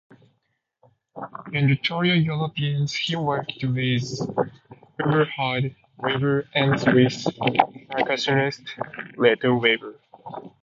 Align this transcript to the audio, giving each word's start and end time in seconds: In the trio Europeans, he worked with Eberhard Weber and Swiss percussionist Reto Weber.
In 1.53 1.67
the 1.67 1.75
trio 1.75 2.15
Europeans, 2.15 2.91
he 2.95 3.15
worked 3.15 3.53
with 3.63 4.03
Eberhard 4.99 5.75
Weber 5.99 6.47
and 6.55 6.79
Swiss 6.81 7.25
percussionist 7.27 8.63
Reto 9.15 9.61
Weber. 9.61 9.99